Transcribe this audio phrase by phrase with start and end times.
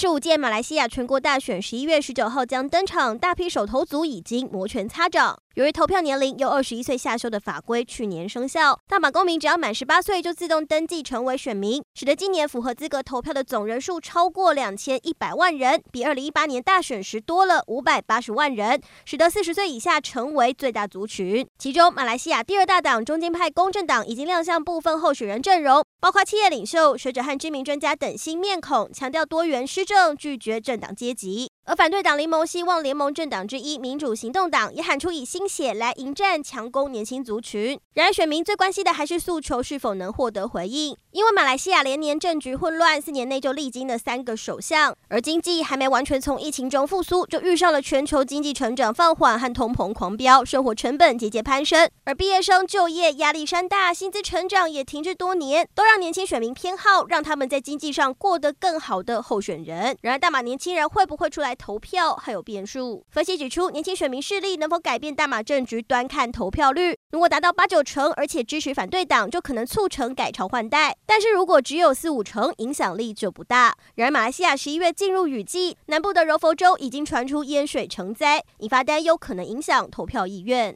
[0.00, 5.38] 十五届马来西亚全国大选十一月十九号将登场，大批手头族已经摩拳擦掌。
[5.56, 21.46] 由于投票年龄由二十一岁下修的法规去年生效，大马公民只要满十八岁就自动登记成为选民，使得今年符合资格投票的总人数超过两千一百万人，比二零一八年大选时多了五百八十万人，使得四十岁以下成为最大族群。
[21.58, 31.50] 其中，马来西亚第二大党中间派公正党已经亮相部分候选人阵容，包括企业领袖、学者和知名专家等新面孔，强调多元施政，拒绝政党阶级。
[31.70, 37.78] 而反对党联盟希望联盟政党之一民主行动党也喊出以新血来迎战强攻年轻族群。
[37.94, 51.88] 然而，选民最关心的还是诉求是否能获得回应，因为马来西亚连年政局混乱，四年内就历经了三个首相，而经济还没完全从疫情中复苏，就遇上了全球经济成长放缓和通膨狂飙，生活成本节节攀升。
[52.04, 59.96] 而毕业生就业压力山大，薪资成长也停滞多年，都让年轻选民偏好让他们在经济上过得更好的候选人。
[60.00, 63.04] 然而，大马年轻人会不会出来投票还有变数。
[63.10, 66.96] 分析指出，年轻选民势力能否改变大马政局，端看投票率。
[67.12, 70.96] 如果达到八九成，而且支持反对党，就可能促成改朝换代。
[71.04, 73.76] 但是如果只有四五成，影响力就不大。
[73.96, 80.74] 然而，马来西亚十一月进入雨季，南部的柔佛州已经传出淹水成灾，引发担忧，可能影响投票意愿。